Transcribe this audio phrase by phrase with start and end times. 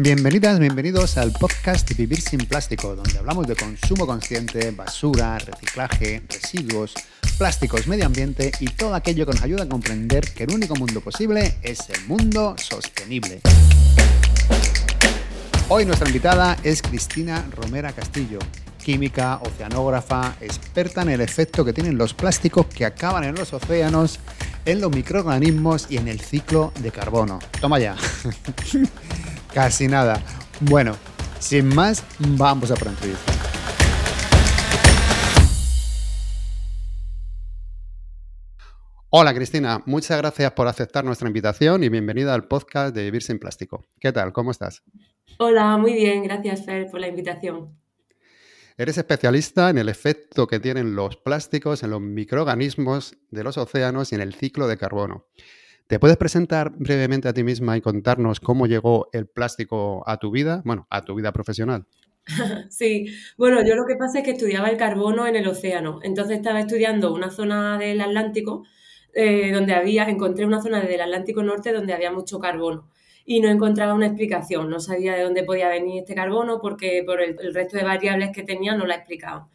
[0.00, 6.94] Bienvenidas, bienvenidos al podcast Vivir sin Plástico, donde hablamos de consumo consciente, basura, reciclaje, residuos,
[7.36, 11.00] plásticos, medio ambiente y todo aquello que nos ayuda a comprender que el único mundo
[11.00, 13.40] posible es el mundo sostenible.
[15.68, 18.38] Hoy nuestra invitada es Cristina Romera Castillo,
[18.80, 24.20] química, oceanógrafa, experta en el efecto que tienen los plásticos que acaban en los océanos,
[24.64, 27.40] en los microorganismos y en el ciclo de carbono.
[27.60, 27.96] Toma ya.
[29.58, 30.22] Casi nada.
[30.60, 30.94] Bueno,
[31.40, 32.04] sin más,
[32.38, 33.32] vamos a por entrevista.
[39.10, 43.40] Hola Cristina, muchas gracias por aceptar nuestra invitación y bienvenida al podcast de Vivir sin
[43.40, 43.84] Plástico.
[43.98, 44.32] ¿Qué tal?
[44.32, 44.84] ¿Cómo estás?
[45.40, 47.76] Hola, muy bien, gracias Fer por la invitación.
[48.76, 54.12] Eres especialista en el efecto que tienen los plásticos en los microorganismos de los océanos
[54.12, 55.26] y en el ciclo de carbono.
[55.88, 60.30] ¿Te puedes presentar brevemente a ti misma y contarnos cómo llegó el plástico a tu
[60.30, 61.86] vida, bueno, a tu vida profesional?
[62.68, 63.06] Sí,
[63.38, 66.00] bueno, yo lo que pasa es que estudiaba el carbono en el océano.
[66.02, 68.64] Entonces estaba estudiando una zona del Atlántico
[69.14, 72.90] eh, donde había, encontré una zona del Atlántico Norte donde había mucho carbono
[73.24, 74.68] y no encontraba una explicación.
[74.68, 78.42] No sabía de dónde podía venir este carbono porque por el, resto de variables que
[78.42, 79.48] tenía no la explicaba.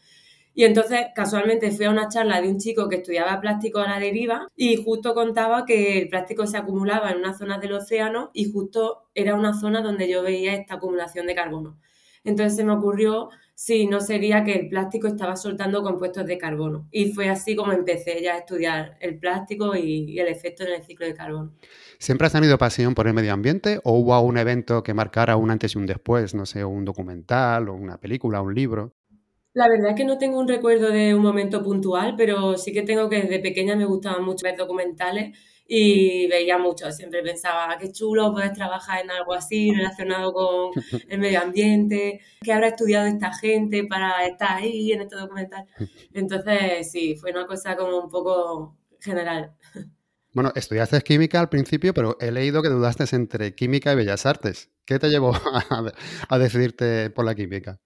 [0.53, 3.99] Y entonces casualmente fui a una charla de un chico que estudiaba plástico a la
[3.99, 8.51] deriva y justo contaba que el plástico se acumulaba en una zona del océano y
[8.51, 11.79] justo era una zona donde yo veía esta acumulación de carbono.
[12.23, 16.87] Entonces se me ocurrió si no sería que el plástico estaba soltando compuestos de carbono.
[16.91, 20.83] Y fue así como empecé ya a estudiar el plástico y, el efecto en el
[20.83, 21.53] ciclo de carbono.
[21.99, 25.51] ¿Siempre has tenido pasión por el medio ambiente o hubo un evento que marcara un
[25.51, 26.33] antes y un después?
[26.33, 28.93] No sé, un documental o una película, un libro.
[29.53, 32.81] La verdad es que no tengo un recuerdo de un momento puntual, pero sí que
[32.81, 35.37] tengo que desde pequeña me gustaban mucho ver documentales
[35.67, 36.91] y veía mucho.
[36.91, 40.71] Siempre pensaba, ah, qué chulo poder trabajar en algo así relacionado con
[41.09, 45.65] el medio ambiente, qué habrá estudiado esta gente para estar ahí en este documental.
[46.13, 49.53] Entonces, sí, fue una cosa como un poco general.
[50.35, 54.71] Bueno, estudiaste química al principio, pero he leído que dudaste entre química y bellas artes.
[54.83, 55.31] ¿Qué te llevó
[56.27, 57.79] a decidirte por la química?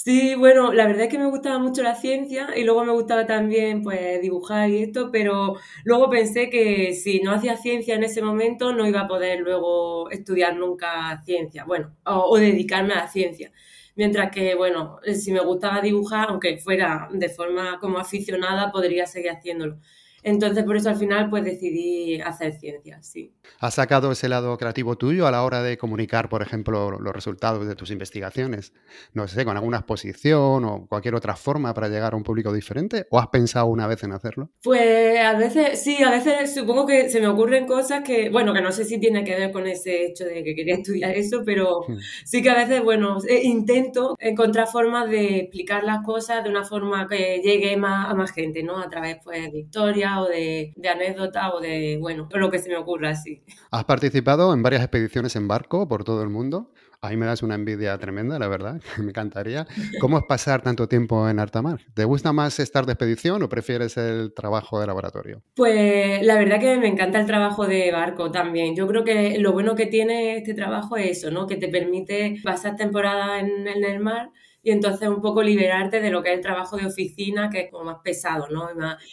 [0.00, 3.26] Sí, bueno, la verdad es que me gustaba mucho la ciencia y luego me gustaba
[3.26, 8.22] también pues dibujar y esto, pero luego pensé que si no hacía ciencia en ese
[8.22, 13.08] momento no iba a poder luego estudiar nunca ciencia, bueno, o, o dedicarme a la
[13.08, 13.50] ciencia.
[13.96, 19.32] Mientras que, bueno, si me gustaba dibujar, aunque fuera de forma como aficionada, podría seguir
[19.32, 19.78] haciéndolo.
[20.22, 23.32] Entonces, por eso al final, pues decidí hacer ciencias, sí.
[23.60, 27.66] ¿Has sacado ese lado creativo tuyo a la hora de comunicar, por ejemplo, los resultados
[27.66, 28.72] de tus investigaciones?
[29.12, 33.06] No sé, con alguna exposición o cualquier otra forma para llegar a un público diferente?
[33.10, 34.50] ¿O has pensado una vez en hacerlo?
[34.62, 38.60] Pues a veces, sí, a veces supongo que se me ocurren cosas que, bueno, que
[38.60, 41.82] no sé si tiene que ver con ese hecho de que quería estudiar eso, pero
[41.86, 41.98] hmm.
[42.24, 46.64] sí que a veces, bueno, eh, intento encontrar formas de explicar las cosas de una
[46.64, 48.78] forma que llegue más, a más gente, ¿no?
[48.78, 52.76] A través, pues, de historias o de, anécdota o de, bueno, lo que se me
[52.76, 53.42] ocurra, sí.
[53.70, 56.72] Has participado en varias expediciones en barco por todo el mundo.
[57.00, 59.66] A mí me das una envidia tremenda, la verdad, me encantaría.
[60.00, 61.80] ¿Cómo es pasar tanto tiempo en alta mar?
[61.94, 65.42] ¿Te gusta más estar de expedición o prefieres el trabajo de laboratorio?
[65.54, 68.74] Pues la verdad que me encanta el trabajo de barco también.
[68.74, 71.46] Yo creo que lo bueno que tiene este trabajo es eso, ¿no?
[71.46, 74.30] Que te permite pasar temporada en, en el mar
[74.62, 77.70] y entonces un poco liberarte de lo que es el trabajo de oficina, que es
[77.70, 78.68] como más pesado, ¿no?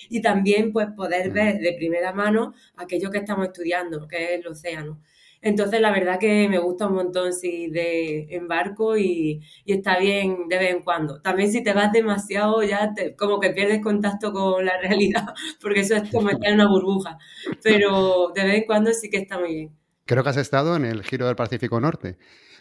[0.10, 4.48] Y, también pues poder ver de primera mano aquello que estamos estudiando, que es el
[4.48, 5.00] océano.
[5.42, 10.48] Entonces, la verdad que me gusta un montón si de en barco y, está bien
[10.50, 11.22] de vez en cuando.
[11.22, 15.28] También si te vas demasiado ya como que pierdes contacto con la realidad,
[15.62, 17.20] porque eso es como estar en una burbuja.
[17.62, 19.72] Pero de vez en cuando sí que está muy bien.
[20.06, 22.18] Creo que has estado en el Giro del Pacífico Norte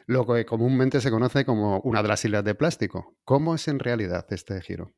[0.07, 3.17] lo que comúnmente se conoce como una de las islas de plástico.
[3.25, 4.93] ¿Cómo es en realidad este giro?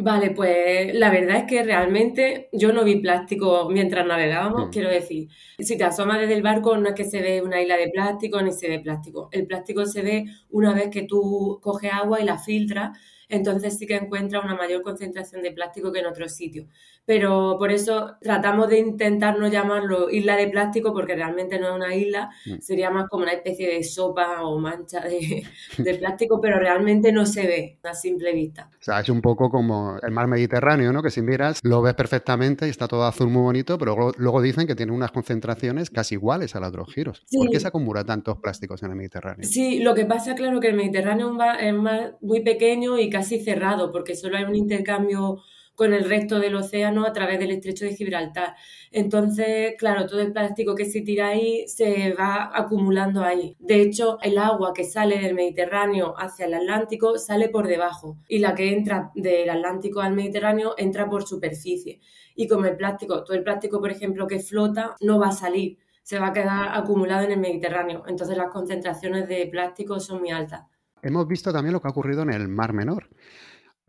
[0.00, 4.70] Vale, pues la verdad es que realmente yo no vi plástico mientras navegábamos, mm.
[4.70, 5.28] quiero decir,
[5.58, 8.40] si te asomas desde el barco no es que se ve una isla de plástico
[8.40, 12.24] ni se ve plástico, el plástico se ve una vez que tú coges agua y
[12.24, 12.96] la filtras,
[13.28, 16.66] entonces sí que encuentras una mayor concentración de plástico que en otros sitios
[17.08, 21.74] pero por eso tratamos de intentar no llamarlo isla de plástico porque realmente no es
[21.74, 22.58] una isla, mm.
[22.60, 25.42] sería más como una especie de sopa o mancha de,
[25.98, 28.68] plástico, pero realmente no se ve a simple vista.
[28.78, 31.02] O sea, es un poco como el mar Mediterráneo, ¿no?
[31.02, 34.66] Que si miras lo ves perfectamente y está todo azul muy bonito, pero luego, dicen
[34.66, 37.24] que tiene unas concentraciones casi iguales a las de los giros.
[37.32, 39.48] ¿Por qué se acumulan tantos plásticos en el Mediterráneo?
[39.48, 41.28] Sí, lo que pasa, claro, que el Mediterráneo
[41.58, 45.42] es un mar muy pequeño y casi cerrado, porque solo hay un intercambio
[45.78, 48.56] con el resto del océano a través del estrecho de Gibraltar.
[48.90, 53.54] Entonces, claro, todo el plástico que se tira ahí se va acumulando ahí.
[53.60, 58.40] De hecho, el agua que sale del Mediterráneo hacia el Atlántico sale por debajo y
[58.40, 62.00] la que entra del Atlántico al Mediterráneo entra por superficie.
[62.34, 65.78] Y como el plástico, todo el plástico, por ejemplo, que flota, no va a salir,
[66.02, 68.02] se va a quedar acumulado en el Mediterráneo.
[68.08, 70.62] Entonces las concentraciones de plástico son muy altas.
[71.02, 73.08] Hemos visto también lo que ha ocurrido en el Mar Menor.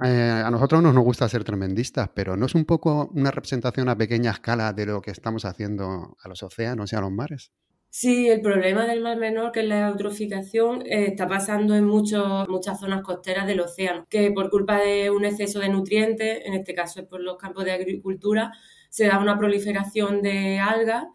[0.03, 3.89] Eh, a nosotros no nos gusta ser tremendistas, pero ¿no es un poco una representación
[3.89, 7.51] a pequeña escala de lo que estamos haciendo a los océanos y a los mares?
[7.91, 12.79] Sí, el problema del mar menor, que es la eutroficación, eh, está pasando en muchas
[12.79, 17.01] zonas costeras del océano, que por culpa de un exceso de nutrientes, en este caso
[17.01, 18.53] es por los campos de agricultura,
[18.89, 21.05] se da una proliferación de algas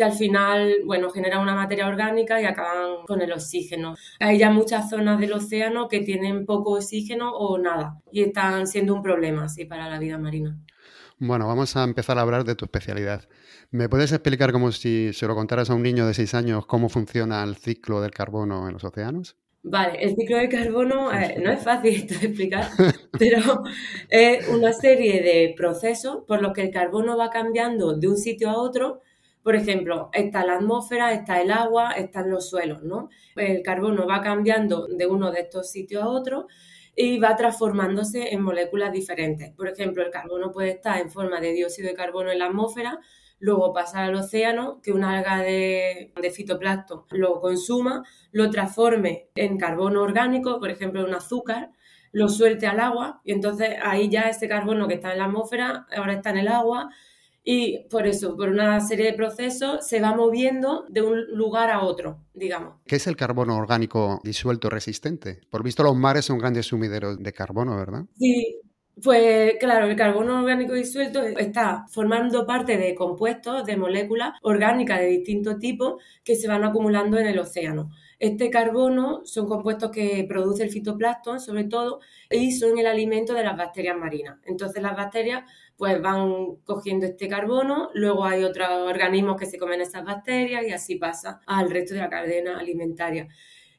[0.00, 3.96] que al final, bueno, generan una materia orgánica y acaban con el oxígeno.
[4.18, 8.94] Hay ya muchas zonas del océano que tienen poco oxígeno o nada y están siendo
[8.94, 10.58] un problema, sí, para la vida marina.
[11.18, 13.28] Bueno, vamos a empezar a hablar de tu especialidad.
[13.70, 16.88] ¿Me puedes explicar como si se lo contaras a un niño de seis años cómo
[16.88, 19.36] funciona el ciclo del carbono en los océanos?
[19.62, 22.70] Vale, el ciclo del carbono no es fácil esto de explicar,
[23.18, 23.64] pero
[24.08, 28.48] es una serie de procesos por los que el carbono va cambiando de un sitio
[28.48, 29.02] a otro.
[29.42, 33.08] Por ejemplo, está la atmósfera, está el agua, están los suelos, ¿no?
[33.36, 36.46] El carbono va cambiando de uno de estos sitios a otro
[36.94, 39.52] y va transformándose en moléculas diferentes.
[39.54, 43.00] Por ejemplo, el carbono puede estar en forma de dióxido de carbono en la atmósfera,
[43.38, 50.02] luego pasa al océano, que una alga de, de lo consuma, lo transforme en carbono
[50.02, 51.70] orgánico, por ejemplo, en azúcar,
[52.12, 55.86] lo suelte al agua y entonces ahí ya ese carbono que está en la atmósfera
[55.96, 56.90] ahora está en el agua
[57.52, 61.82] y por eso, por una serie de procesos, se va moviendo de un lugar a
[61.82, 62.76] otro, digamos.
[62.86, 65.40] ¿Qué es el carbono orgánico disuelto resistente?
[65.50, 68.04] Por visto, los mares son grandes sumideros de carbono, ¿verdad?
[68.16, 68.60] Sí,
[69.02, 75.06] pues claro, el carbono orgánico disuelto está formando parte de compuestos, de moléculas orgánicas de
[75.06, 77.90] distinto tipo que se van acumulando en el océano.
[78.20, 82.00] Este carbono son compuestos que produce el fitoplancton, sobre todo,
[82.30, 84.38] y son el alimento de las bacterias marinas.
[84.44, 89.80] Entonces las bacterias pues van cogiendo este carbono, luego hay otros organismos que se comen
[89.80, 93.26] esas bacterias y así pasa al resto de la cadena alimentaria.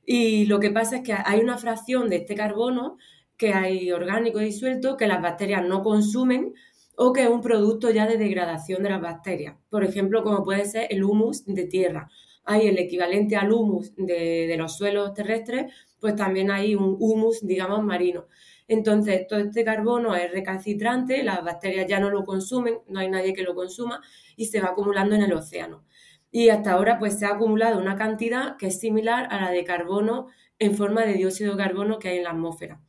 [0.04, 2.98] Y lo que pasa es que hay una fracción de este carbono
[3.38, 6.56] que hay orgánico disuelto que las bacterias no consumen
[6.96, 9.56] o que es un producto ya de degradación de las bacterias.
[9.70, 12.10] Por ejemplo, como puede ser el humus de tierra.
[12.44, 17.84] Hay el equivalente al humus de, los suelos terrestres, pues también hay un humus, digamos,
[17.84, 18.28] marino.
[18.68, 23.34] Entonces, todo este carbono es recalcitrante, las bacterias ya no lo consumen, no hay nadie
[23.34, 24.02] que lo consuma
[24.36, 25.84] y se va acumulando en el océano.
[26.32, 29.66] Y hasta ahora pues se ha acumulado una cantidad que es similar a la de
[29.66, 30.28] carbono
[30.60, 32.80] en forma de dióxido de carbono que hay en la atmósfera.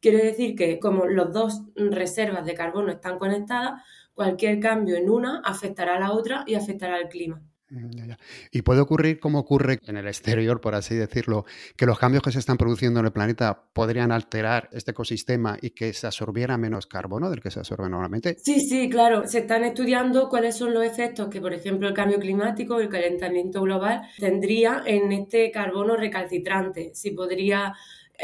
[0.00, 3.82] Quiere decir que como los dos reservas de carbono están conectadas,
[4.14, 7.40] cualquier cambio en una afectará a la otra y afectará al clima.
[7.72, 8.12] Mm,
[8.50, 12.30] y puede ocurrir como ocurre en el exterior, por así decirlo, que los cambios que
[12.30, 16.86] se están produciendo en el planeta podrían alterar este ecosistema y que se absorbiera menos
[16.86, 18.36] carbono del que se absorbe normalmente.
[18.38, 19.26] Sí, sí, claro.
[19.26, 23.62] Se están estudiando cuáles son los efectos que, por ejemplo, el cambio climático, el calentamiento
[23.62, 26.90] global tendría en este carbono recalcitrante.
[26.94, 27.72] Si podría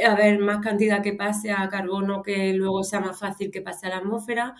[0.06, 3.90] haber más cantidad que pase a carbono que luego sea más fácil que pase a
[3.90, 4.54] la atmósfera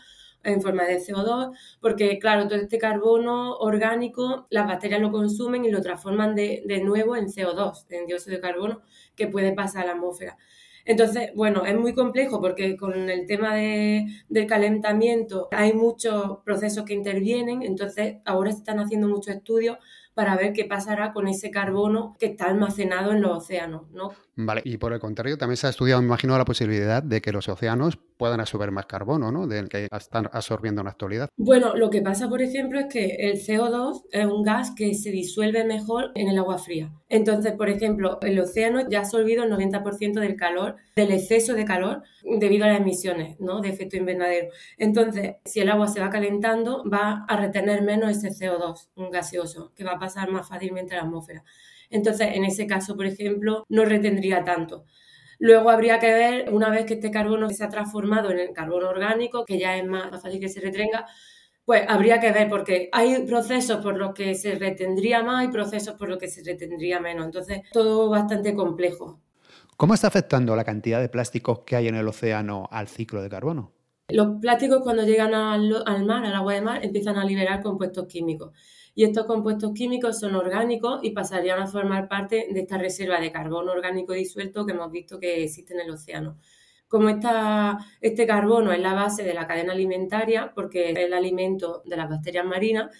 [0.44, 5.70] en forma de CO2, porque claro, todo este carbono orgánico, las bacterias lo consumen y
[5.70, 8.82] lo transforman de, de nuevo en CO2, en dióxido de carbono,
[9.16, 10.38] que puede pasar a la atmósfera.
[10.84, 16.84] Entonces, bueno, es muy complejo porque con el tema de, del calentamiento hay muchos procesos
[16.86, 19.76] que intervienen, entonces ahora se están haciendo muchos estudios
[20.14, 24.12] para ver qué pasará con ese carbono que está almacenado en los océanos, ¿no?
[24.40, 27.32] Vale, y por el contrario, también se ha estudiado, me imagino, la posibilidad de que
[27.32, 29.48] los océanos puedan absorber más carbono, ¿no?
[29.48, 31.28] Del que están absorbiendo en la actualidad.
[31.36, 35.10] Bueno, lo que pasa, por ejemplo, es que el CO2 es un gas que se
[35.10, 36.92] disuelve mejor en el agua fría.
[37.08, 41.64] Entonces, por ejemplo, el océano ya ha absorbido el 90% del calor, del exceso de
[41.64, 43.60] calor debido a las emisiones, ¿no?
[43.60, 44.50] De efecto invernadero.
[44.76, 49.72] Entonces, si el agua se va calentando, va a retener menos ese CO2, un gaseoso,
[49.74, 51.42] que va a pasar más fácilmente a la atmósfera.
[51.90, 54.84] Entonces, en ese caso, por ejemplo, no retendría tanto.
[55.38, 58.88] Luego habría que ver, una vez que este carbono se ha transformado en el carbono
[58.88, 61.06] orgánico, que ya es más fácil que se retenga,
[61.64, 65.94] pues habría que ver, porque hay procesos por los que se retendría más y procesos
[65.94, 67.26] por los que se retendría menos.
[67.26, 69.20] Entonces, todo bastante complejo.
[69.76, 73.28] ¿Cómo está afectando la cantidad de plásticos que hay en el océano al ciclo de
[73.28, 73.72] carbono?
[74.08, 78.06] Los plásticos cuando llegan al, al mar, al agua de mar, empiezan a liberar compuestos
[78.06, 78.52] químicos
[78.98, 83.30] y estos compuestos químicos son orgánicos y pasarían a formar parte de esta reserva de
[83.30, 86.36] carbono orgánico disuelto que hemos visto que existe en el océano.
[86.88, 91.80] como esta, este carbono es la base de la cadena alimentaria, porque es el alimento
[91.86, 92.90] de las bacterias marinas,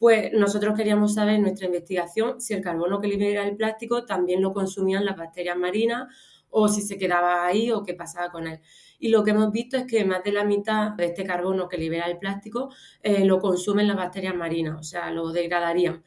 [0.00, 4.42] pues nosotros queríamos saber en nuestra investigación si el carbono que libera el plástico también
[4.42, 6.08] lo consumían las bacterias marinas
[6.50, 8.58] o si se quedaba ahí o qué pasaba con él.
[8.98, 11.78] Y lo que hemos visto es que más de la mitad de este carbono que
[11.78, 12.70] libera el plástico
[13.02, 16.02] eh, lo consumen las bacterias marinas, o sea, lo degradarían.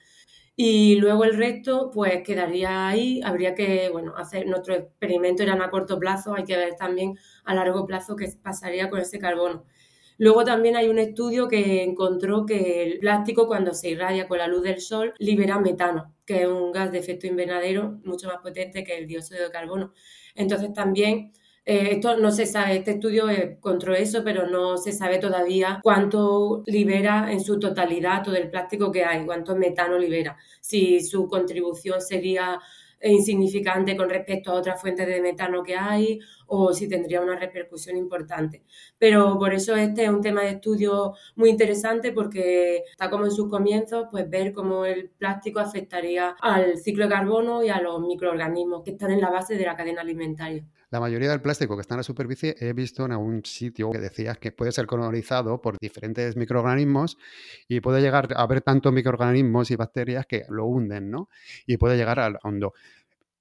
[0.62, 3.22] Y luego el resto, pues quedaría ahí.
[3.24, 7.55] Habría que, bueno, hacer nuestro experimento era a corto plazo, hay que ver también a
[7.55, 9.63] largo plazo qué pasaría con ese carbono.
[10.17, 14.48] Luego también hay un estudio que encontró que el plástico cuando se irradia con la
[14.48, 18.84] luz del sol libera metano, que es un gas de efecto invernadero mucho más potente
[18.84, 19.93] que el dióxido de carbono.
[20.36, 21.31] Entonces también
[21.66, 26.63] eh, esto no se sabe, este estudio encontró eso, pero no se sabe todavía cuánto
[26.66, 32.01] libera en su totalidad todo el plástico que hay, cuánto metano libera, si su contribución
[32.01, 32.60] sería
[33.01, 37.98] insignificante con respecto a otras fuentes de metano que hay o si tendría una repercusión
[37.98, 38.63] importante.
[38.98, 43.32] Pero por eso este es un tema de estudio muy interesante porque está como en
[43.32, 48.01] sus comienzos, pues ver cómo el plástico afectaría al ciclo de carbono y a los
[48.01, 50.66] microorganismos que están en la base de la cadena alimentaria.
[50.91, 54.00] La mayoría del plástico que está en la superficie he visto en algún sitio que
[54.00, 57.17] decías que puede ser colonizado por diferentes microorganismos
[57.67, 61.29] y puede llegar a haber tantos microorganismos y bacterias que lo hunden, ¿no?
[61.67, 62.74] Y puede llegar al hondo.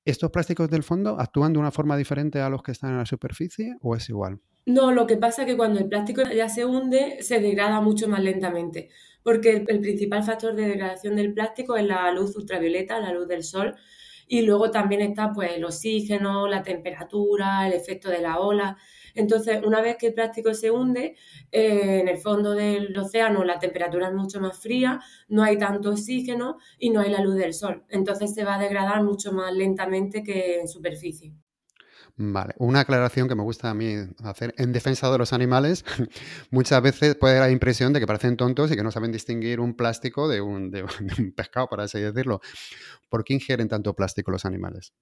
[0.05, 3.07] ¿Estos plásticos del fondo actúan de una forma diferente a los que están en la
[3.07, 4.41] superficie o es igual?
[4.67, 8.09] No, lo que pasa es que cuando el plástico ya se hunde, se degrada mucho
[8.09, 8.91] más lentamente,
[9.23, 13.27] porque el, el principal factor de degradación del plástico es la luz ultravioleta, la luz
[13.27, 13.75] del sol,
[14.29, 18.77] y luego también está pues el oxígeno, la temperatura, el efecto de la ola.
[19.15, 21.17] Entonces, una vez que el plástico se hunde,
[21.51, 25.91] eh, en el fondo del océano la temperatura es mucho más fría, no hay tanto
[25.91, 27.85] oxígeno y no hay la luz del sol.
[27.89, 31.35] Entonces se va a degradar mucho más lentamente que en superficie.
[32.21, 33.95] Vale, una aclaración que me gusta a mí
[34.25, 35.85] hacer en defensa de los animales.
[36.51, 39.61] Muchas veces puede dar la impresión de que parecen tontos y que no saben distinguir
[39.61, 42.41] un plástico de un, de un pescado, por así decirlo.
[43.09, 44.93] ¿Por qué ingieren tanto plástico los animales?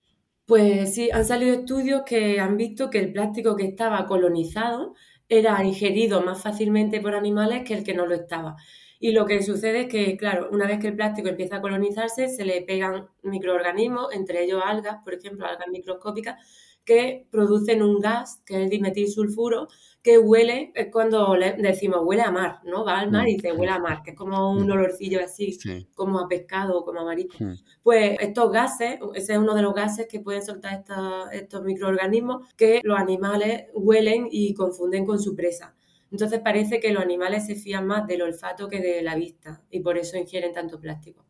[0.44, 4.94] Pues sí, han salido estudios que han visto que el plástico que estaba colonizado
[5.26, 8.56] era ingerido más fácilmente por animales que el que no lo estaba.
[9.00, 12.28] Y lo que sucede es que, claro, una vez que el plástico empieza a colonizarse,
[12.28, 16.37] se le pegan microorganismos, entre ellos algas, por ejemplo, algas microscópicas,
[16.86, 19.68] que producen un gas, que es el dimetilsulfuro,
[20.02, 22.84] que huele, es cuando le decimos huele a mar, ¿no?
[22.84, 24.70] Va al mar y dice huele a mar, que es como un mm.
[24.70, 25.58] olorcillo así,
[25.96, 27.36] como a pescado o como a marisco.
[27.40, 27.54] Mm.
[27.82, 30.84] Pues estos gases, ese es uno de los gases que pueden soltar
[31.32, 35.74] estos microorganismos que los animales huelen y confunden con su presa.
[36.12, 39.80] Entonces parece que los animales se fían más del olfato que de la vista y
[39.80, 41.25] por eso ingieren tanto plástico.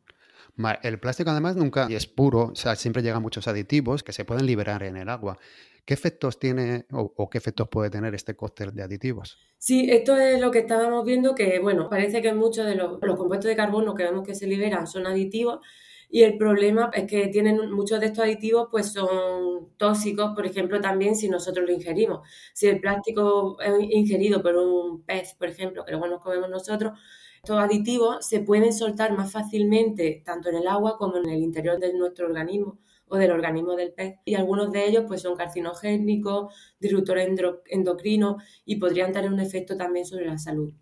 [0.82, 4.46] El plástico además nunca es puro, o sea, siempre llegan muchos aditivos que se pueden
[4.46, 5.38] liberar en el agua.
[5.84, 9.38] ¿Qué efectos tiene o, qué efectos puede tener este cóctel de aditivos?
[9.58, 13.48] Sí, esto es lo que estábamos viendo, que bueno, parece que muchos de los, compuestos
[13.48, 15.60] de carbono que vemos que se liberan son aditivos
[16.08, 20.80] y el problema es que tienen muchos de estos aditivos pues son tóxicos, por ejemplo,
[20.80, 22.26] también si nosotros lo ingerimos.
[22.52, 26.98] Si el plástico es ingerido por un pez, por ejemplo, que luego nos comemos nosotros,
[27.46, 31.78] estos aditivos se pueden soltar más fácilmente tanto en el agua como en el interior
[31.78, 34.16] de nuestro organismo o del organismo del pez.
[34.24, 37.28] Y algunos de ellos pues, son carcinogénicos, disruptores
[37.66, 40.74] endocrinos y podrían tener un efecto también sobre la salud.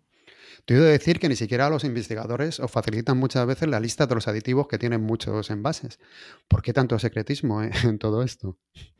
[0.65, 4.07] Te he de decir que ni siquiera los investigadores os facilitan muchas veces la lista
[4.07, 5.99] de los aditivos que tienen muchos envases.
[6.47, 8.57] ¿Por qué tanto secretismo eh, en todo esto?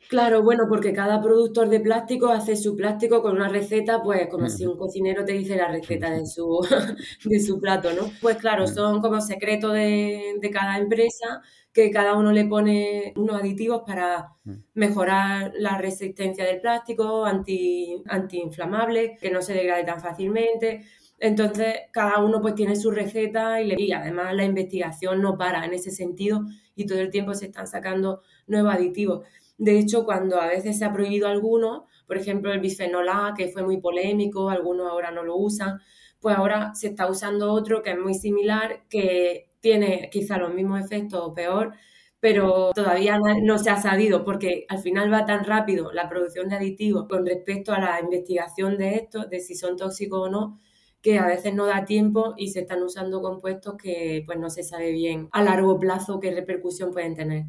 [0.08, 4.48] Claro, bueno, porque cada productor de plástico hace su plástico con una receta, pues como
[4.48, 6.60] si un cocinero te dice la receta de su,
[7.24, 8.10] de su plato, ¿no?
[8.20, 11.40] Pues claro, son como secretos de, de cada empresa
[11.76, 14.32] que cada uno le pone unos aditivos para
[14.72, 20.86] mejorar la resistencia del plástico, anti, antiinflamable, que no se degrade tan fácilmente.
[21.18, 25.90] Entonces, cada uno pues tiene su receta y, además la investigación no para en ese
[25.90, 26.42] sentido
[26.74, 29.26] y todo el tiempo se están sacando nuevos aditivos.
[29.58, 33.48] De hecho, cuando a veces se ha prohibido alguno, por ejemplo el bisfenol A, que
[33.48, 35.80] fue muy polémico, algunos ahora no lo usan,
[36.20, 40.84] pues ahora se está usando otro que es muy similar, que tiene quizá los mismos
[40.84, 41.72] efectos o peor,
[42.20, 46.56] pero todavía no, se ha sabido porque al final va tan rápido la producción de
[46.56, 50.60] aditivos con respecto a la investigación de estos, de si son tóxicos o no,
[51.00, 54.62] que a veces no da tiempo y se están usando compuestos que pues no se
[54.62, 57.44] sabe bien a largo plazo qué repercusión pueden tener.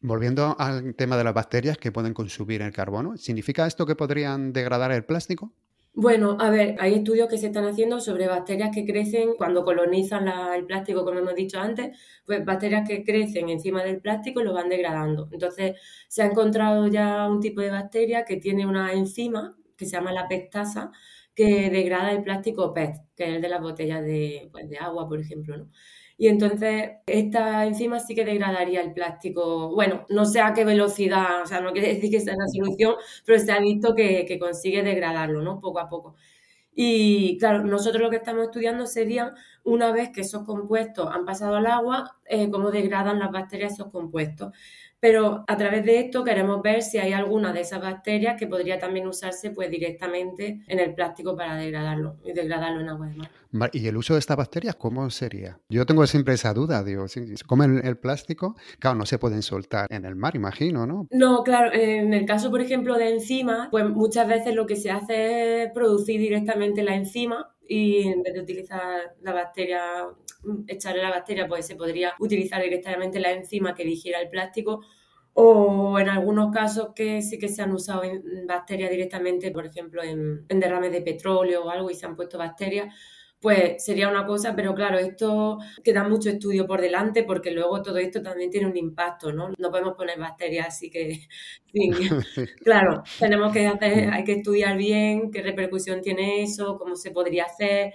[0.00, 4.52] Volviendo al tema de las bacterias que pueden consumir el carbono, ¿significa esto que podrían
[4.52, 5.52] degradar el plástico?
[5.96, 10.26] Bueno, a ver, hay estudios que se están haciendo sobre bacterias que crecen cuando colonizan
[10.52, 11.96] el plástico, como hemos dicho antes,
[12.26, 15.28] pues bacterias que crecen encima del plástico y lo van degradando.
[15.30, 19.92] Entonces, se ha encontrado ya un tipo de bacteria que tiene una enzima que se
[19.92, 20.90] llama la pectasa,
[21.34, 25.08] que degrada el plástico PET, que es el de las botellas de, pues, de agua,
[25.08, 25.68] por ejemplo, ¿no?
[26.16, 29.74] Y entonces esta enzima sí que degradaría el plástico.
[29.74, 32.94] Bueno, no sé a qué velocidad, o sea, no quiere decir que sea la solución,
[33.26, 35.60] pero se ha visto que, que consigue degradarlo, ¿no?
[35.60, 36.14] Poco a poco.
[36.76, 41.56] Y claro, nosotros lo que estamos estudiando sería, una vez que esos compuestos han pasado
[41.56, 44.52] al agua, eh, cómo degradan las bacterias esos compuestos.
[45.04, 48.78] Pero a través de esto queremos ver si hay alguna de esas bacterias que podría
[48.78, 53.70] también usarse pues directamente en el plástico para degradarlo y degradarlo en agua de mar.
[53.74, 55.60] ¿Y el uso de estas bacterias cómo sería?
[55.68, 59.42] Yo tengo siempre esa duda, digo, si se comen el plástico, claro, no se pueden
[59.42, 61.06] soltar en el mar, imagino, ¿no?
[61.10, 64.90] No, claro, en el caso, por ejemplo, de enzimas, pues muchas veces lo que se
[64.90, 69.82] hace es producir directamente la enzima y en vez de utilizar la bacteria,
[70.66, 74.80] echarle la bacteria, pues se podría utilizar directamente la enzima que digiera el plástico
[75.34, 78.02] o en algunos casos que sí que se han usado
[78.46, 82.38] bacterias directamente, por ejemplo, en, en derrames de petróleo o algo y se han puesto
[82.38, 82.94] bacterias,
[83.44, 87.98] pues sería una cosa, pero claro, esto queda mucho estudio por delante porque luego todo
[87.98, 89.50] esto también tiene un impacto, ¿no?
[89.58, 91.28] No podemos poner bacterias así que...
[92.64, 97.44] claro, tenemos que hacer, hay que estudiar bien qué repercusión tiene eso, cómo se podría
[97.44, 97.92] hacer.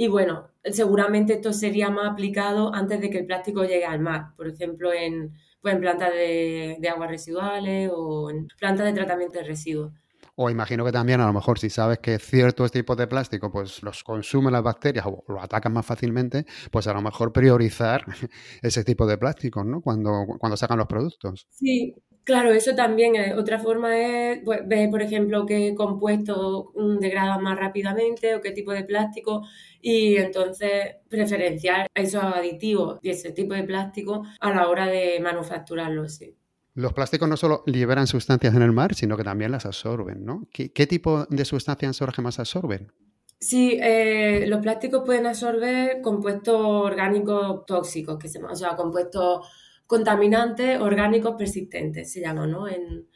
[0.00, 4.28] Y bueno, seguramente esto sería más aplicado antes de que el plástico llegue al mar,
[4.36, 9.40] por ejemplo, en, pues en plantas de, de aguas residuales o en plantas de tratamiento
[9.40, 9.92] de residuos.
[10.36, 13.82] O imagino que también a lo mejor si sabes que ciertos tipos de plástico pues
[13.82, 18.04] los consumen las bacterias o lo atacan más fácilmente, pues a lo mejor priorizar
[18.62, 19.80] ese tipo de plásticos, ¿no?
[19.80, 21.48] Cuando, cuando sacan los productos.
[21.50, 21.96] Sí,
[22.28, 23.16] claro, eso también.
[23.16, 23.34] Es.
[23.34, 28.70] Otra forma es pues, ver, por ejemplo, qué compuesto degrada más rápidamente o qué tipo
[28.72, 29.46] de plástico
[29.80, 36.06] y entonces preferenciar esos aditivos y ese tipo de plástico a la hora de manufacturarlo,
[36.08, 36.36] sí.
[36.74, 40.46] Los plásticos no solo liberan sustancias en el mar, sino que también las absorben, ¿no?
[40.52, 42.92] ¿Qué, tipo de sustancias son las que más absorben?
[43.40, 49.48] Sí, eh, los plásticos pueden absorber compuestos orgánicos tóxicos, que se, o sea, compuestos
[49.88, 52.68] contaminantes orgánicos persistentes, se llaman, ¿no?
[52.68, 53.08] En,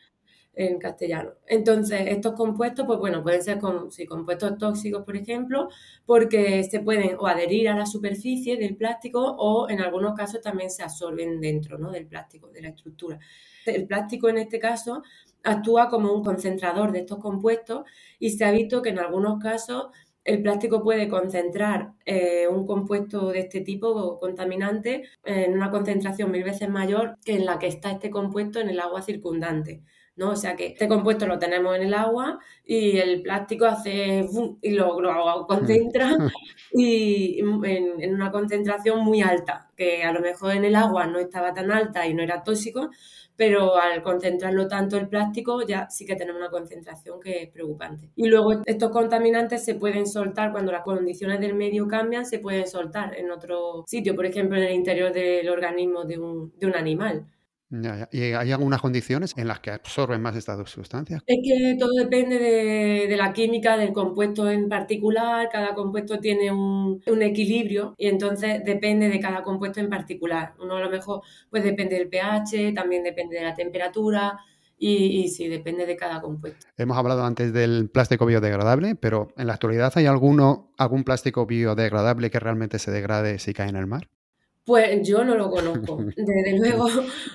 [0.54, 1.32] en castellano.
[1.46, 5.68] Entonces, estos compuestos, pues bueno, pueden ser compuestos tóxicos, por ejemplo,
[6.04, 10.70] porque se pueden o adherir a la superficie del plástico o en algunos casos también
[10.70, 11.90] se absorben dentro ¿no?
[11.90, 13.18] del plástico, de la estructura.
[13.64, 15.02] El plástico en este caso
[15.44, 17.84] actúa como un concentrador de estos compuestos
[18.18, 19.86] y se ha visto que en algunos casos
[20.24, 26.44] el plástico puede concentrar eh, un compuesto de este tipo contaminante en una concentración mil
[26.44, 29.82] veces mayor que en la que está este compuesto en el agua circundante.
[30.16, 30.30] ¿no?
[30.30, 34.26] O sea que este compuesto lo tenemos en el agua y el plástico hace
[34.60, 36.10] y lo, lo concentra
[36.72, 37.64] y en,
[38.00, 41.70] en, una concentración muy alta, que a lo mejor en el agua no estaba tan
[41.70, 42.90] alta y no era tóxico,
[43.36, 48.10] pero al concentrarlo tanto el plástico ya sí que tenemos una concentración que es preocupante.
[48.14, 52.66] Y luego estos contaminantes se pueden soltar cuando las condiciones del medio cambian, se pueden
[52.66, 56.74] soltar en otro sitio, por ejemplo en el interior del organismo de un, de un
[56.74, 57.26] animal.
[58.10, 61.22] ¿Y hay algunas condiciones en las que absorben más estas dos sustancias?
[61.26, 65.48] Es que todo depende de, de la química del compuesto en particular.
[65.50, 70.52] Cada compuesto tiene un, un, equilibrio y entonces depende de cada compuesto en particular.
[70.60, 74.38] Uno a lo mejor pues depende del pH, también depende de la temperatura.
[74.78, 76.66] Y, y, sí, depende de cada compuesto.
[76.76, 82.32] Hemos hablado antes del plástico biodegradable, pero en la actualidad hay alguno, algún plástico biodegradable
[82.32, 84.08] que realmente se degrade si cae en el mar?
[84.64, 85.96] Pues yo no lo conozco.
[86.16, 86.88] Desde luego,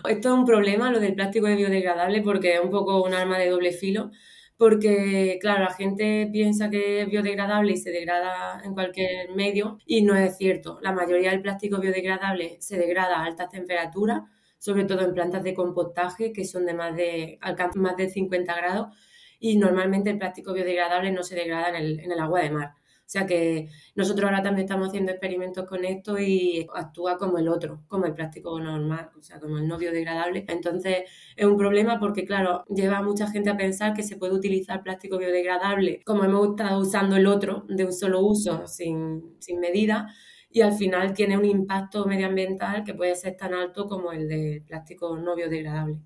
[0.08, 3.50] esto es un problema, lo del plástico biodegradable, porque es un poco un arma de
[3.50, 4.12] doble filo.
[4.58, 10.02] Porque, claro, la gente piensa que es biodegradable y se degrada en cualquier medio, y
[10.02, 10.80] no es cierto.
[10.82, 14.24] La mayoría del plástico biodegradable se degrada a altas temperaturas,
[14.58, 17.38] sobre todo en plantas de compostaje, que son de más de,
[17.76, 18.96] más de 50 grados,
[19.40, 22.72] y normalmente el plástico biodegradable no se degrada en el, en el agua de mar.
[23.08, 27.48] O sea que nosotros ahora también estamos haciendo experimentos con esto y actúa como el
[27.48, 30.44] otro, como el plástico normal, o sea, como el no biodegradable.
[30.50, 31.04] Entonces
[31.38, 34.84] es un problema porque, claro, lleva a mucha gente a pensar que se puede utilizar
[34.84, 40.08] plástico biodegradable como hemos estado usando el otro de un solo uso, sin, sin medida
[40.50, 44.64] y al final tiene un impacto medioambiental que puede ser tan alto como el del
[44.64, 46.02] plástico no biodegradable.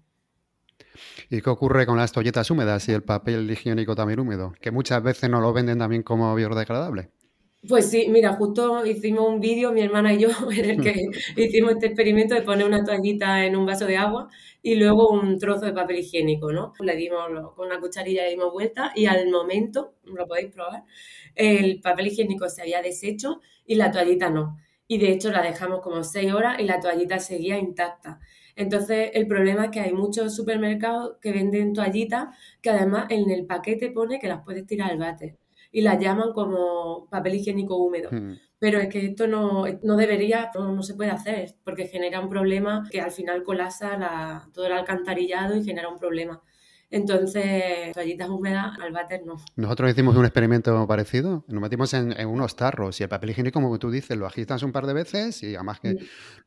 [1.29, 4.53] ¿Y qué ocurre con las toalletas húmedas y el papel higiénico también húmedo?
[4.61, 7.09] Que muchas veces no lo venden también como biodegradable.
[7.67, 10.95] Pues sí, mira, justo hicimos un vídeo, mi hermana y yo, en el que
[11.35, 14.29] hicimos este experimento de poner una toallita en un vaso de agua
[14.63, 16.73] y luego un trozo de papel higiénico, ¿no?
[16.79, 17.21] Le dimos
[17.55, 20.85] con una cucharilla, le dimos vuelta y al momento, lo podéis probar,
[21.35, 24.57] el papel higiénico se había deshecho y la toallita no.
[24.87, 28.19] Y de hecho la dejamos como seis horas y la toallita seguía intacta.
[28.55, 33.45] Entonces, el problema es que hay muchos supermercados que venden toallitas que además en el
[33.45, 35.37] paquete pone que las puedes tirar al váter
[35.71, 38.09] y las llaman como papel higiénico húmedo.
[38.11, 38.33] Hmm.
[38.59, 42.87] Pero es que esto no, no debería, no, se puede hacer, porque genera un problema
[42.91, 46.41] que al final colapsa la, todo el alcantarillado y genera un problema.
[46.91, 49.37] Entonces, toallitas húmedas al váter no.
[49.55, 51.45] Nosotros hicimos un experimento parecido.
[51.47, 54.73] Nos metimos en, unos tarros y el papel higiénico, como tú dices, lo agitas un
[54.73, 55.97] par de veces y además que mm.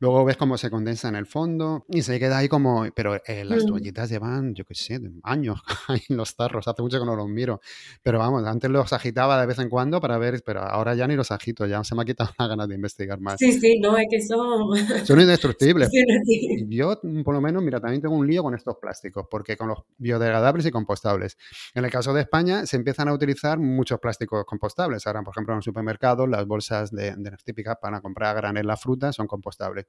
[0.00, 2.85] luego ves cómo se condensa en el fondo y se queda ahí como...
[2.94, 3.68] Pero eh, las mm.
[3.68, 5.62] toallitas llevan, yo qué sé, años
[6.11, 6.68] en los tarros.
[6.68, 7.62] Hace mucho que no los miro.
[8.02, 11.16] Pero vamos, antes los agitaba de vez en cuando para ver, pero ahora ya ni
[11.16, 11.64] los agito.
[11.64, 13.37] Ya se me ha quitado la ganas de investigar más.
[13.38, 14.74] Sí, sí, no, es que son...
[15.07, 15.90] Son indestructibles.
[16.68, 19.78] Yo, por lo menos, mira, también tengo un lío con estos plásticos porque con los
[19.98, 20.34] biodegradables
[20.64, 21.37] y compostables.
[21.75, 25.07] En el caso de España, se empiezan a utilizar muchos plásticos compostables.
[25.07, 28.77] Ahora, por ejemplo, en los supermercados, las bolsas de, las típicas para comprar granel la
[28.77, 29.87] fruta son compostables.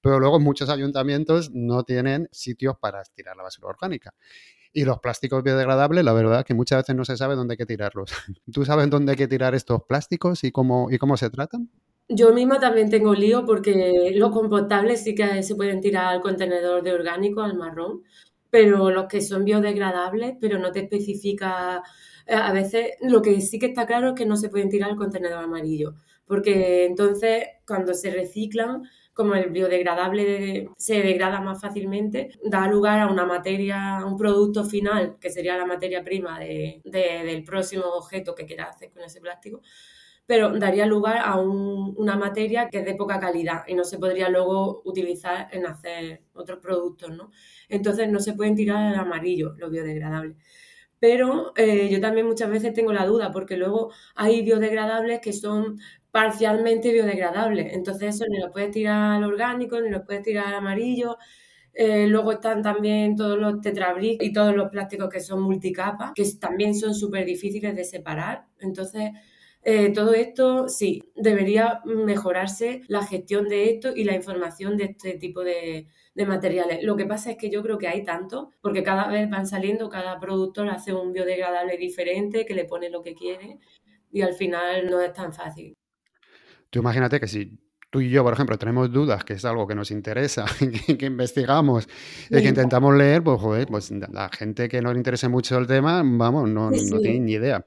[0.00, 4.14] Pero luego muchos ayuntamientos no tienen sitios para tirar la basura orgánica.
[4.72, 7.66] Y los plásticos biodegradables, la verdad que muchas veces no se sabe dónde hay que
[7.66, 8.10] tirarlos.
[8.52, 11.70] ¿Tú sabes dónde hay que tirar estos plásticos y cómo, y cómo se tratan?
[12.08, 16.84] Yo misma también tengo lío porque los compostables sí que se pueden tirar al contenedor
[16.84, 18.02] de orgánico, al marrón,
[18.56, 21.82] pero los que son biodegradables, pero no te especifica,
[22.26, 24.88] eh, a veces lo que sí que está claro es que no se pueden tirar
[24.88, 32.30] al contenedor amarillo, porque entonces cuando se reciclan, como el biodegradable se degrada más fácilmente,
[32.42, 37.44] da lugar a una materia, a un producto final, que sería la materia prima del
[37.44, 39.60] próximo objeto que quieras hacer con ese plástico,
[40.26, 44.28] pero daría lugar a una materia que es de poca calidad y no se podría
[44.28, 47.30] luego utilizar en hacer otros productos, ¿no?
[47.68, 50.36] Entonces no se pueden tirar al amarillo los biodegradables.
[50.98, 55.78] Pero eh, yo también muchas veces tengo la duda porque luego hay biodegradables que son
[56.10, 57.74] parcialmente biodegradables.
[57.74, 61.18] Entonces eso ni lo puedes tirar al orgánico, ni lo puedes tirar al amarillo.
[61.74, 66.24] Eh, luego están también todos los tetrabric y todos los plásticos que son multicapa, que
[66.40, 68.46] también son súper difíciles de separar.
[68.60, 69.10] Entonces,
[69.68, 75.14] eh, todo esto, sí, debería mejorarse la gestión de esto y la información de este
[75.14, 76.84] tipo de, materiales.
[76.84, 79.88] Lo que pasa es que yo creo que hay tanto, porque cada vez van saliendo,
[79.88, 83.58] cada productor hace un biodegradable diferente, que le pone lo que quiere
[84.12, 85.74] y al final no es tan fácil.
[86.70, 87.58] Tú imagínate que si
[87.90, 90.44] tú y yo, por ejemplo, tenemos dudas, que es algo que nos interesa,
[90.96, 91.88] que, investigamos,
[92.30, 95.66] y que intentamos leer, pues, joder, pues la gente que no le interese mucho el
[95.66, 97.66] tema, vamos, no, no tiene ni idea.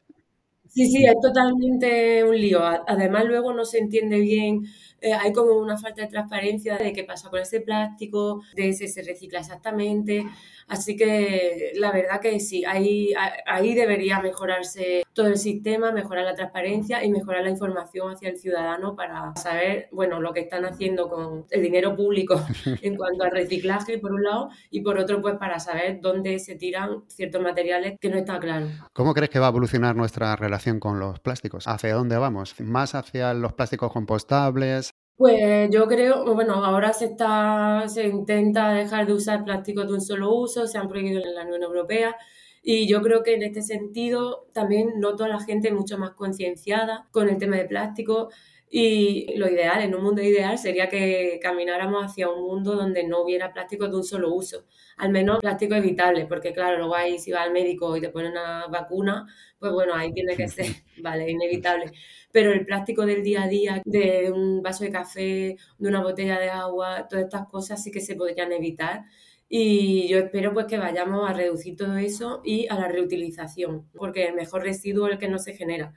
[0.72, 2.62] Sí, sí, es totalmente un lío.
[2.64, 4.66] Además, luego no se entiende bien,
[5.02, 8.88] eh, hay como una falta de transparencia de qué pasa con ese plástico, de si
[8.88, 10.26] se recicla exactamente.
[10.70, 13.12] Así que la verdad que sí, ahí,
[13.46, 18.38] ahí debería mejorarse todo el sistema, mejorar la transparencia y mejorar la información hacia el
[18.38, 22.40] ciudadano para saber, bueno, lo que están haciendo con el dinero público
[22.84, 26.56] en cuanto al reciclaje, por un lado, y por otro, pues para saber dónde se
[26.56, 28.68] tiran ciertos materiales que no está claro.
[28.94, 31.68] ¿Cómo crees que va a evolucionar nuestra relación con los plásticos?
[31.68, 32.60] ¿Hacia dónde vamos?
[32.60, 34.92] ¿Más hacia los plásticos compostables?
[35.20, 40.00] Pues yo creo, bueno, ahora se está, se intenta dejar de usar plásticos de un
[40.02, 42.16] solo uso, se han prohibido en la Unión Europea
[42.64, 47.10] y yo creo que en este sentido también noto a la gente mucho más concienciada
[47.12, 48.30] con el tema de plástico
[48.72, 53.24] y lo ideal, en un mundo ideal, sería que camináramos hacia un mundo donde no
[53.24, 57.32] hubiera plásticos de un solo uso, al menos plástico evitable, porque claro, luego ahí si
[57.32, 59.26] vas al médico y te ponen una vacuna,
[59.60, 60.68] pues bueno, ahí tiene que ser,
[61.02, 61.92] vale, inevitable
[62.32, 66.40] pero el plástico del día a día, de un vaso de café, de una botella
[66.40, 69.06] de agua, todas estas cosas sí que se podrían evitar.
[69.50, 74.28] Y yo espero pues que vayamos a reducir todo eso y a la reutilización, porque
[74.28, 75.94] el mejor residuo es el que no se genera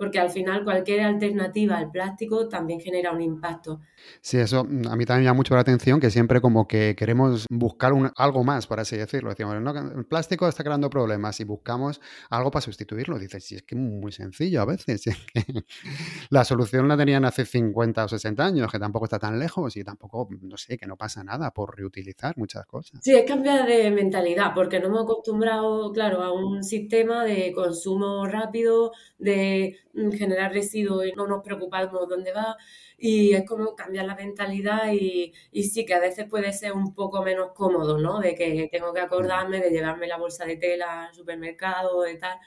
[0.00, 3.80] porque al final cualquier alternativa al plástico también genera un impacto.
[4.22, 6.96] Sí, eso mm, a mí también me llama mucho la atención, que siempre como que
[6.96, 9.28] queremos buscar un, algo más, por así decirlo.
[9.28, 9.54] Decimos,
[9.94, 13.18] el plástico está creando problemas y buscamos algo para sustituirlo.
[13.18, 15.04] Dices, sí, es que es muy sencillo a veces.
[16.30, 19.84] la solución la tenían hace 50 o 60 años, que tampoco está tan lejos y
[19.84, 23.00] tampoco, no sé, que no pasa nada por reutilizar muchas cosas.
[23.02, 28.26] Sí, es cambiar de mentalidad, porque no hemos acostumbrado, claro, a un sistema de consumo
[28.26, 29.76] rápido, de
[30.16, 32.56] generar residuos y no nos preocupamos dónde va.
[32.96, 36.94] Y es como cambiar la mentalidad y, y, sí que a veces puede ser un
[36.94, 38.20] poco menos cómodo, ¿no?
[38.20, 42.38] De que tengo que acordarme de llevarme la bolsa de tela al supermercado y tal.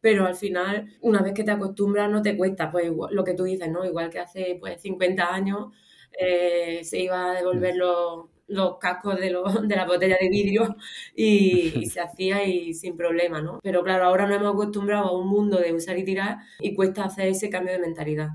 [0.00, 3.44] pero al final, una vez que te acostumbras, no te cuesta, pues lo que tú
[3.44, 3.84] dices, ¿no?
[3.84, 5.72] Igual que hace pues 50 años
[6.18, 10.76] eh, se iba a devolver los, los cascos de, los, de la botella de vidrio
[11.14, 13.60] y, se hacía y sin problema, ¿no?
[13.62, 17.04] Pero claro, ahora nos hemos acostumbrado a un mundo de usar y tirar y cuesta
[17.04, 18.30] hacer ese cambio de mentalidad.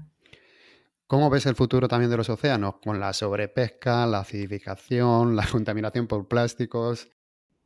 [1.07, 2.75] ¿Cómo ves el futuro también de los océanos?
[2.83, 7.09] Con la sobrepesca, la acidificación, la contaminación por plásticos.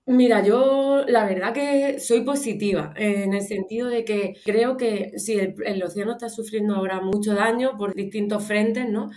[0.05, 5.39] Mira, yo la verdad que soy positiva en el sentido de que creo que si
[5.39, 9.09] el océano está sufriendo ahora mucho daño por distintos frentes, ¿no?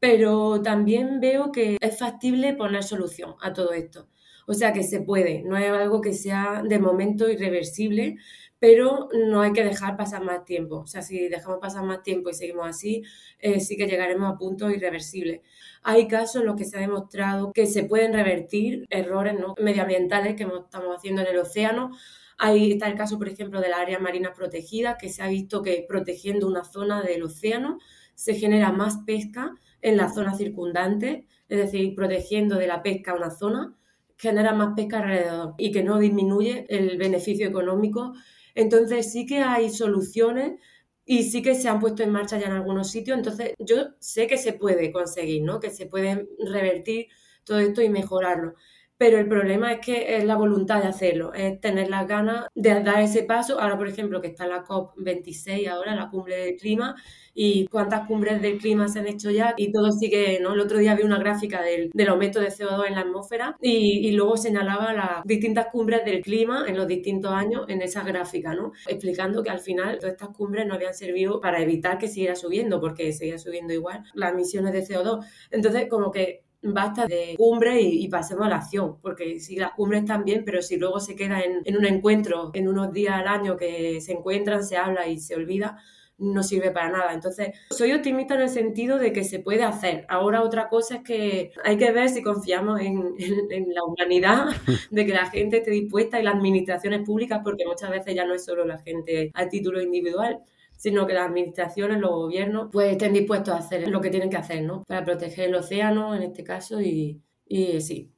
[0.00, 4.08] Pero también veo que es factible poner solución a todo esto.
[4.46, 8.16] O sea que se puede, no es algo que sea de momento irreversible,
[8.58, 10.78] pero no hay que dejar pasar más tiempo.
[10.78, 13.02] O sea, si dejamos pasar más tiempo y seguimos así,
[13.38, 15.42] eh, sí que llegaremos a puntos irreversibles.
[15.82, 20.44] Hay casos en los que se ha demostrado que se pueden revertir errores medioambientales que
[20.44, 21.90] estamos haciendo en el océano.
[22.36, 25.62] Ahí está el caso, por ejemplo, de las áreas marinas protegidas, que se ha visto
[25.62, 27.78] que protegiendo una zona del océano
[28.14, 33.30] se genera más pesca en la zona circundante, es decir, protegiendo de la pesca una
[33.30, 33.76] zona,
[34.16, 38.14] genera más pesca alrededor y que no disminuye el beneficio económico.
[38.54, 40.60] Entonces sí que hay soluciones
[41.04, 43.16] y sí que se han puesto en marcha ya en algunos sitios.
[43.16, 45.60] Entonces yo sé que se puede conseguir, ¿no?
[45.60, 47.06] Que se puede revertir
[47.44, 48.54] todo esto y mejorarlo
[48.98, 52.82] pero el problema es que es la voluntad de hacerlo, es tener las ganas de
[52.82, 53.60] dar ese paso.
[53.60, 56.96] Ahora, por ejemplo, que está la COP26 ahora, la cumbre del clima,
[57.40, 60.54] y cuántas cumbres del clima se han hecho ya y todo sigue, ¿no?
[60.54, 64.36] El otro día vi una gráfica del, aumento de CO2 en la atmósfera y, luego
[64.36, 68.72] señalaba las distintas cumbres del clima en los distintos años en esa gráfica, ¿no?
[68.88, 72.80] Explicando que al final todas estas cumbres no habían servido para evitar que siguiera subiendo,
[72.80, 75.24] porque seguía subiendo igual las emisiones de CO2.
[75.52, 80.02] Entonces, como que basta de cumbre y, pasemos a la acción, porque si las cumbres
[80.02, 83.56] están bien, pero si luego se queda en, un encuentro, en unos días al año
[83.56, 85.78] que se encuentran, se habla y se olvida,
[86.18, 87.14] no sirve para nada.
[87.14, 90.04] Entonces, soy optimista en el sentido de que se puede hacer.
[90.08, 93.14] Ahora otra cosa es que hay que ver si confiamos en,
[93.50, 94.46] en, la humanidad,
[94.90, 98.34] de que la gente esté dispuesta y las administraciones públicas, porque muchas veces ya no
[98.34, 100.40] es solo la gente a título individual,
[100.78, 104.36] sino que las administraciones, los gobiernos, pues estén dispuestos a hacer lo que tienen que
[104.38, 104.84] hacer, ¿no?
[104.84, 108.14] Para proteger el océano, en este caso, y, y sí,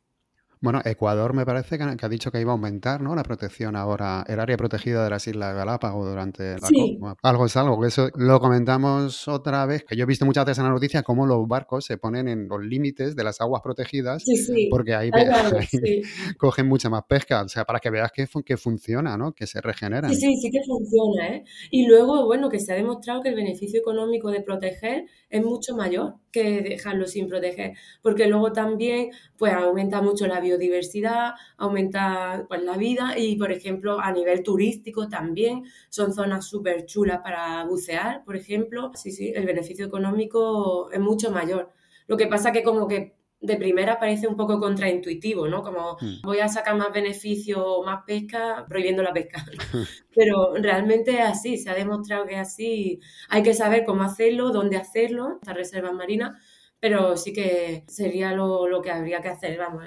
[0.61, 3.15] bueno, Ecuador me parece que, ha dicho que iba a aumentar, ¿no?
[3.15, 6.99] La protección ahora, el área protegida de las Islas Galápagos durante la sí.
[7.23, 10.59] Algo es algo, que eso lo comentamos otra vez, que yo he visto muchas veces
[10.59, 14.23] en la noticia cómo los barcos se ponen en los límites de las aguas protegidas,
[14.71, 15.11] porque ahí,
[16.39, 19.33] cogen mucha más pesca, o sea, para que veas que, que funciona, ¿no?
[19.33, 20.11] Que se regenera.
[20.11, 21.45] Sí, sí, sí que funciona, ¿eh?
[21.71, 25.75] Y luego, bueno, que se ha demostrado que el beneficio económico de proteger es mucho
[25.75, 32.63] mayor que dejarlo sin proteger, porque luego también pues aumenta mucho la biodiversidad, aumenta pues,
[32.63, 38.25] la vida y por ejemplo a nivel turístico también son zonas súper chulas para bucear,
[38.25, 38.93] por ejemplo.
[38.95, 41.71] Sí, sí, el beneficio económico es mucho mayor.
[42.07, 45.63] Lo que pasa que como que de primera parece un poco contraintuitivo, ¿no?
[45.63, 46.21] Como hmm.
[46.23, 49.45] voy a sacar más beneficio, más pesca, prohibiendo la pesca.
[50.15, 53.01] Pero realmente es así, se ha demostrado que es así.
[53.29, 56.37] Hay que saber cómo hacerlo, dónde hacerlo, estas reservas marinas,
[56.81, 59.85] pero sí que sería lo, lo que habría que hacer, vamos.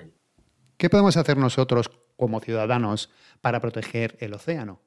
[0.83, 4.81] ¿Qué podemos hacer nosotros como ciudadanos para proteger el océano?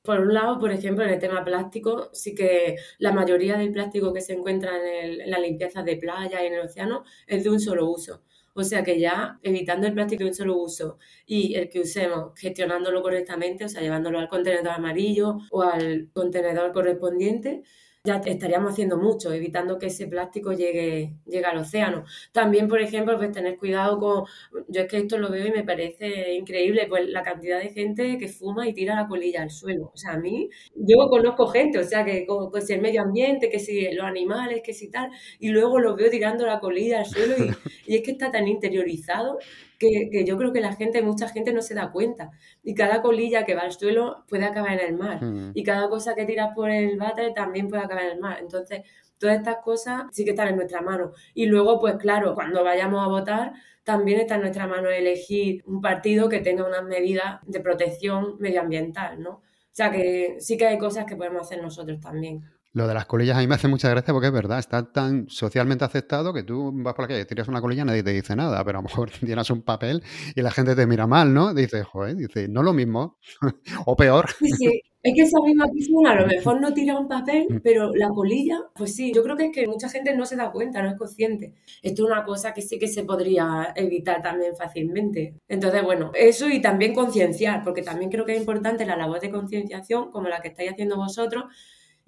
[0.00, 4.14] Por un lado, por ejemplo, en el tema plástico, sí que la mayoría del plástico
[4.14, 7.50] que se encuentra en, en la limpieza de playa y en el océano es de
[7.50, 8.22] un solo uso.
[8.54, 12.32] O sea que ya evitando el plástico de un solo uso y el que usemos
[12.34, 17.62] gestionándolo correctamente, o sea, llevándolo al contenedor amarillo o al contenedor correspondiente,
[18.02, 22.04] ya estaríamos haciendo mucho, evitando que ese plástico llegue, llegue al océano.
[22.32, 24.24] También, por ejemplo, pues tener cuidado con,
[24.68, 28.16] yo es que esto lo veo y me parece increíble, pues la cantidad de gente
[28.16, 29.90] que fuma y tira la colilla al suelo.
[29.92, 33.50] O sea, a mí, yo conozco gente, o sea, que pues, si el medio ambiente,
[33.50, 37.06] que si los animales, que si tal, y luego los veo tirando la colilla al
[37.06, 37.50] suelo y,
[37.92, 39.38] y es que está tan interiorizado
[39.80, 42.30] que, yo creo que la gente, mucha gente no se da cuenta.
[42.62, 45.20] Y cada colilla que va al suelo puede acabar en el mar.
[45.54, 48.38] Y cada cosa que tiras por el váter también puede acabar en el mar.
[48.40, 48.82] Entonces,
[49.18, 51.12] todas estas cosas sí que están en nuestra mano.
[51.34, 55.80] Y luego, pues claro, cuando vayamos a votar, también está en nuestra mano elegir un
[55.80, 59.30] partido que tenga unas medidas de protección medioambiental, ¿no?
[59.30, 62.44] O sea que sí que hay cosas que podemos hacer nosotros también.
[62.72, 65.28] Lo de las colillas a mí me hace mucha gracia porque es verdad, está tan
[65.28, 68.36] socialmente aceptado que tú vas por la calle, tiras una colilla y nadie te dice
[68.36, 70.02] nada, pero a lo mejor tienes un papel
[70.36, 71.52] y la gente te mira mal, ¿no?
[71.52, 73.18] Dice, joder, dice, no lo mismo,
[73.86, 74.30] o peor.
[74.38, 77.60] Sí, sí, es que esa misma persona a lo mejor no tira un papel, mm.
[77.64, 80.52] pero la colilla, pues sí, yo creo que es que mucha gente no se da
[80.52, 81.54] cuenta, no es consciente.
[81.82, 85.34] Esto es una cosa que sí que se podría evitar también fácilmente.
[85.48, 89.30] Entonces, bueno, eso y también concienciar, porque también creo que es importante la labor de
[89.30, 91.44] concienciación, como la que estáis haciendo vosotros,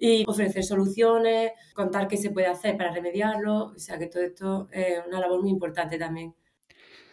[0.05, 3.67] y ofrecer soluciones, contar qué se puede hacer para remediarlo.
[3.67, 6.35] O sea que todo esto es una labor muy importante también.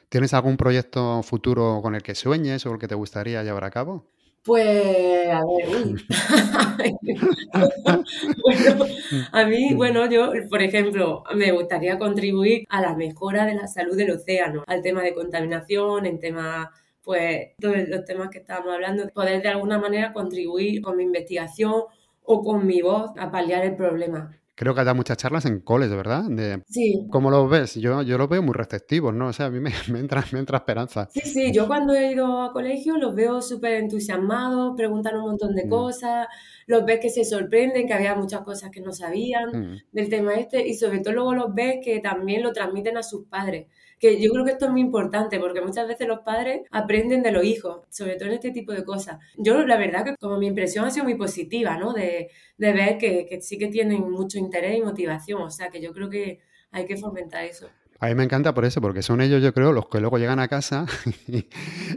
[0.10, 3.70] ¿Tienes algún proyecto futuro con el que sueñes o el que te gustaría llevar a
[3.70, 4.08] cabo?
[4.44, 5.68] Pues, a ver,
[8.42, 8.86] bueno,
[9.34, 13.96] a mí, bueno, yo, por ejemplo, me gustaría contribuir a la mejora de la salud
[13.96, 16.72] del océano, al tema de contaminación, en tema
[17.04, 21.84] pues todos los temas que estábamos hablando, poder de alguna manera contribuir con mi investigación
[22.32, 24.32] o con mi voz a paliar el problema.
[24.54, 26.26] Creo que hay muchas charlas en coles, ¿verdad?
[26.30, 27.08] De, sí.
[27.10, 27.74] ¿Cómo lo ves?
[27.76, 29.30] Yo, yo los veo muy receptivos, ¿no?
[29.30, 31.10] O sea, a mí me, entra, me entra esperanza.
[31.12, 35.56] Sí, sí, yo cuando he ido a colegio los veo súper entusiasmados, preguntan un montón
[35.56, 35.70] de mm.
[35.70, 36.28] cosas,
[36.68, 39.82] los ves que se sorprenden, que había muchas cosas que no sabían mm.
[39.92, 43.26] del tema este, y sobre todo luego los ves que también lo transmiten a sus
[43.26, 47.22] padres que yo creo que esto es muy importante porque muchas veces los padres aprenden
[47.24, 49.20] de los hijos, sobre todo en este tipo de cosas.
[49.38, 51.94] Yo la verdad que como mi impresión ha sido muy positiva, ¿no?
[51.94, 55.82] De, de ver que, que sí que tienen mucho interés y motivación, o sea que
[55.82, 56.40] yo creo que
[56.72, 57.70] hay que fomentar eso.
[58.02, 60.40] A mí me encanta por eso, porque son ellos, yo creo, los que luego llegan
[60.40, 60.86] a casa
[61.28, 61.46] y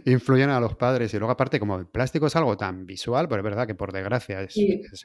[0.05, 1.15] influyen a los padres.
[1.15, 3.93] Y luego, aparte, como el plástico es algo tan visual, pero es verdad que por
[3.93, 4.57] desgracia es,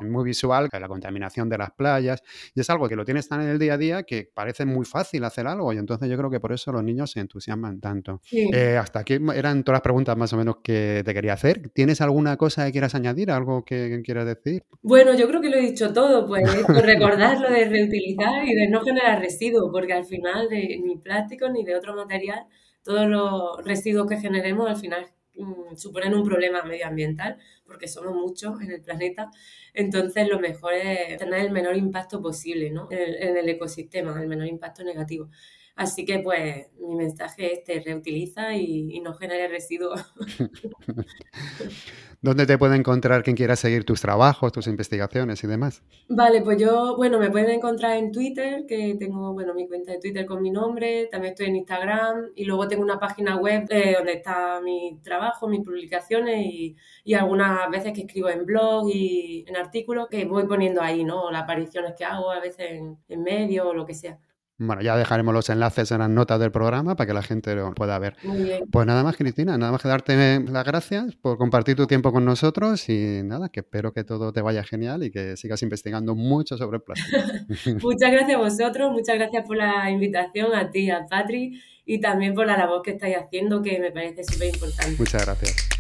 [0.02, 2.24] muy visual, la contaminación de las playas,
[2.56, 4.86] y es algo que lo tienes tan en el día a día que parece muy
[4.86, 5.72] fácil hacer algo.
[5.72, 8.22] Y entonces yo creo que por eso los niños se entusiasman tanto.
[8.32, 11.70] Eh, hasta aquí eran todas las preguntas más o menos que te quería hacer.
[11.70, 14.64] ¿Tienes alguna cosa que quieras añadir, algo que, quieras decir?
[14.82, 18.68] Bueno, yo creo que lo he dicho todo, pues recordar lo de reutilizar y de
[18.70, 22.48] no generar residuos, porque al final de ni plástico ni de otro material,
[22.84, 28.62] todos los residuos que generemos al final mm, suponen un problema medioambiental porque somos muchos
[28.62, 29.30] en el planeta.
[29.74, 32.88] Entonces, lo mejor es tener el menor impacto posible ¿no?
[32.90, 35.30] en, el, ecosistema, el menor impacto negativo.
[35.78, 40.04] Así que, pues, mi mensaje es: te reutiliza y, y no genere residuos.
[42.20, 45.84] ¿Dónde te puede encontrar quien quiera seguir tus trabajos, tus investigaciones y demás?
[46.10, 50.00] Vale, pues yo, bueno, me pueden encontrar en Twitter, que tengo, bueno, mi cuenta de
[50.00, 53.94] Twitter con mi nombre, también estoy en Instagram y luego tengo una página web eh,
[53.98, 59.46] donde está mi trabajo, mis publicaciones y, y, algunas veces que escribo en blog y
[59.48, 61.30] en artículos que voy poniendo ahí, ¿no?
[61.30, 64.18] Las apariciones que hago a veces en, en medio o lo que sea.
[64.60, 67.74] Bueno, ya dejaremos los enlaces en las notas del programa para que la gente lo
[67.74, 68.16] pueda ver.
[68.24, 68.64] Muy bien.
[68.72, 72.26] Pues nada más, Cristina, nada más que darte las gracias por compartir tu tiempo con
[72.26, 76.58] nosotros y nada, que espero que todo te vaya genial y que sigas investigando mucho
[76.58, 77.18] sobre el plástico.
[77.88, 82.34] muchas gracias a vosotros, muchas gracias por la invitación a ti, a Patri y también
[82.34, 84.96] por la labor que estáis haciendo que me parece súper importante.
[84.98, 85.77] Muchas gracias.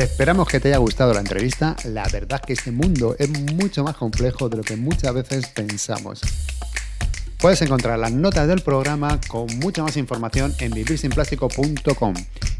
[0.00, 1.76] Esperamos que te haya gustado la entrevista.
[1.84, 6.22] La verdad que este mundo es mucho más complejo de lo que muchas veces pensamos.
[7.38, 12.14] Puedes encontrar las notas del programa con mucha más información en vivirsinplástico.com.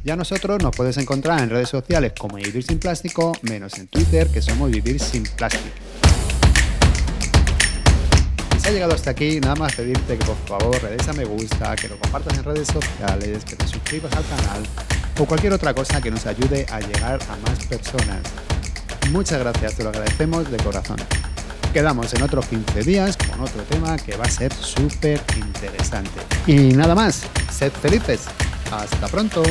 [0.05, 4.29] Ya nosotros nos puedes encontrar en redes sociales como Vivir Sin Plástico, menos en Twitter
[4.29, 5.64] que somos Vivir Sin Plástico.
[8.61, 11.24] Si has llegado hasta aquí, nada más pedirte que por favor le des a me
[11.24, 14.62] gusta, que lo compartas en redes sociales, que te suscribas al canal
[15.20, 18.22] o cualquier otra cosa que nos ayude a llegar a más personas.
[19.11, 20.96] Muchas gracias, te lo agradecemos de corazón.
[21.74, 26.20] Quedamos en otros 15 días con otro tema que va a ser súper interesante.
[26.46, 28.22] Y nada más, sed felices.
[28.72, 29.42] Hasta pronto.